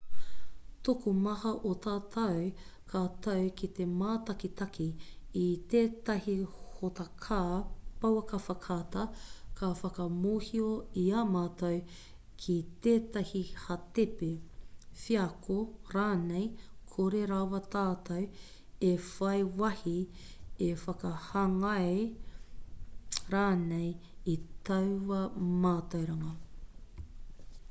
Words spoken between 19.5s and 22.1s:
wāhi e whakahāngai